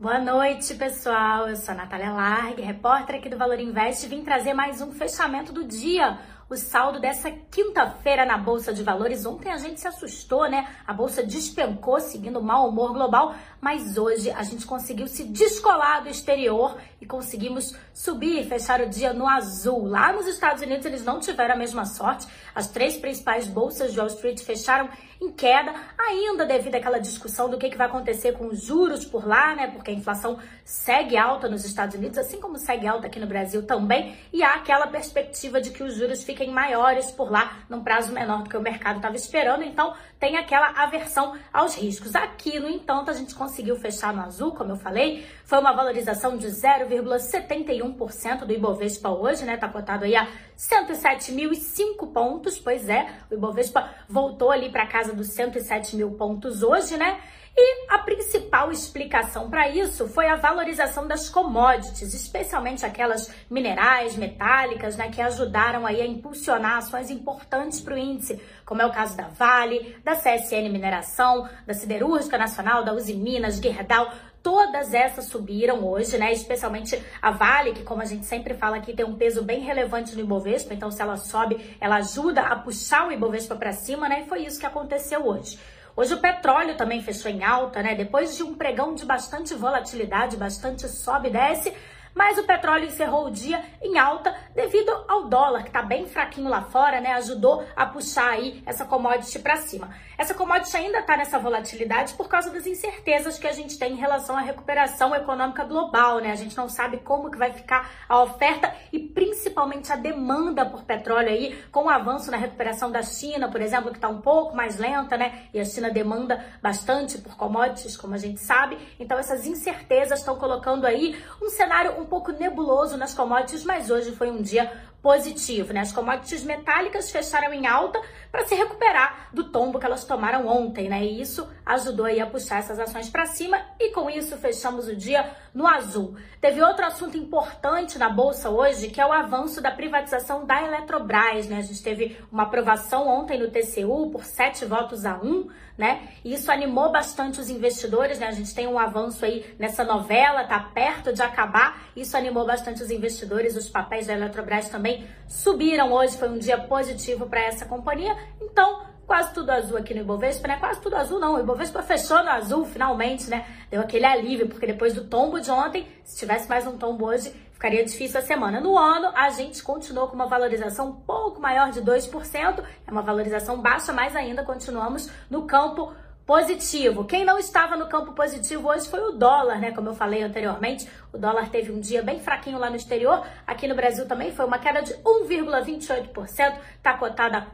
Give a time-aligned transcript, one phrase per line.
[0.00, 1.48] Boa noite, pessoal.
[1.48, 4.92] Eu sou a Natália Largue, repórter aqui do Valor Invest, e vim trazer mais um
[4.92, 9.26] fechamento do dia o saldo dessa quinta-feira na Bolsa de Valores.
[9.26, 10.66] Ontem a gente se assustou, né?
[10.86, 16.02] A bolsa despencou seguindo o mau humor global, mas hoje a gente conseguiu se descolar
[16.02, 19.86] do exterior e conseguimos subir e fechar o dia no azul.
[19.86, 22.26] Lá nos Estados Unidos eles não tiveram a mesma sorte.
[22.54, 24.88] As três principais bolsas de Wall Street fecharam
[25.20, 29.26] em queda, ainda devido àquela discussão do que, que vai acontecer com os juros por
[29.26, 29.66] lá, né?
[29.66, 33.66] Porque a inflação segue alta nos Estados Unidos, assim como segue alta aqui no Brasil
[33.66, 37.82] também, e há aquela perspectiva de que os juros fiquem fiquem maiores por lá, num
[37.82, 42.14] prazo menor do que o mercado estava esperando, então tem aquela aversão aos riscos.
[42.14, 46.36] Aqui, no entanto, a gente conseguiu fechar no azul, como eu falei, foi uma valorização
[46.36, 49.56] de 0,71% do Ibovespa hoje, né?
[49.56, 55.30] Tá cotado aí a 107.005 pontos, pois é, o Ibovespa voltou ali para casa dos
[55.30, 57.18] 107 mil pontos hoje, né?
[57.60, 64.96] E a principal explicação para isso foi a valorização das commodities, especialmente aquelas minerais, metálicas,
[64.96, 69.16] né, que ajudaram aí a impulsionar ações importantes para o índice, como é o caso
[69.16, 74.08] da Vale, da CSN Mineração, da Siderúrgica Nacional, da Uzi Minas, Gerdau,
[74.40, 76.32] Todas essas subiram hoje, né?
[76.32, 80.14] Especialmente a Vale, que como a gente sempre fala aqui, tem um peso bem relevante
[80.14, 84.22] no Ibovespa, então se ela sobe, ela ajuda a puxar o Ibovespa para cima, né?
[84.22, 85.58] E foi isso que aconteceu hoje.
[85.98, 87.92] Hoje o petróleo também fechou em alta, né?
[87.92, 91.74] Depois de um pregão de bastante volatilidade, bastante sobe e desce,
[92.18, 96.48] mas o petróleo encerrou o dia em alta devido ao dólar, que está bem fraquinho
[96.48, 97.12] lá fora, né?
[97.12, 99.94] Ajudou a puxar aí essa commodity para cima.
[100.18, 103.96] Essa commodity ainda está nessa volatilidade por causa das incertezas que a gente tem em
[103.96, 106.32] relação à recuperação econômica global, né?
[106.32, 110.82] A gente não sabe como que vai ficar a oferta e principalmente a demanda por
[110.82, 114.56] petróleo aí, com o avanço na recuperação da China, por exemplo, que está um pouco
[114.56, 115.44] mais lenta, né?
[115.54, 118.76] E a China demanda bastante por commodities, como a gente sabe.
[118.98, 124.12] Então essas incertezas estão colocando aí um cenário um pouco nebuloso nas commodities, mas hoje
[124.12, 125.80] foi um dia positivo, né?
[125.80, 128.00] As commodities metálicas fecharam em alta
[128.32, 131.04] para se recuperar do tombo que elas tomaram ontem, né?
[131.04, 134.96] E isso ajudou aí a puxar essas ações para cima e com isso fechamos o
[134.96, 136.16] dia no azul.
[136.40, 141.48] Teve outro assunto importante na bolsa hoje, que é o avanço da privatização da Eletrobras,
[141.48, 141.58] né?
[141.58, 146.08] A gente teve uma aprovação ontem no TCU por sete votos a um, né?
[146.24, 148.26] E isso animou bastante os investidores, né?
[148.26, 151.88] A gente tem um avanço aí nessa novela, tá perto de acabar.
[151.98, 156.56] Isso animou bastante os investidores, os papéis da Eletrobras também subiram hoje, foi um dia
[156.56, 158.16] positivo para essa companhia.
[158.40, 160.58] Então, quase tudo azul aqui no Ibovespa, né?
[160.60, 163.44] Quase tudo azul não, o Ibovespa fechou no azul finalmente, né?
[163.68, 167.34] Deu aquele alívio, porque depois do tombo de ontem, se tivesse mais um tombo hoje,
[167.52, 168.60] ficaria difícil a semana.
[168.60, 173.02] No ano, a gente continuou com uma valorização um pouco maior de 2%, é uma
[173.02, 175.92] valorização baixa, mas ainda continuamos no campo
[176.28, 177.06] positivo.
[177.06, 179.72] Quem não estava no campo positivo hoje foi o dólar, né?
[179.72, 183.26] Como eu falei anteriormente, o dólar teve um dia bem fraquinho lá no exterior.
[183.46, 187.46] Aqui no Brasil também foi uma queda de 1,28%, está cotada a R$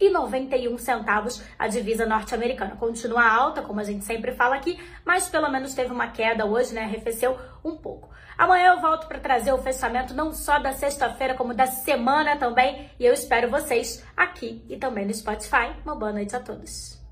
[0.00, 2.76] 4,91 a divisa norte-americana.
[2.76, 6.72] Continua alta, como a gente sempre fala aqui, mas pelo menos teve uma queda hoje,
[6.72, 6.84] né?
[6.84, 8.08] Arrefeceu um pouco.
[8.38, 12.90] Amanhã eu volto para trazer o fechamento não só da sexta-feira, como da semana também.
[12.98, 15.76] E eu espero vocês aqui e também no Spotify.
[15.84, 17.04] Uma boa noite a todos.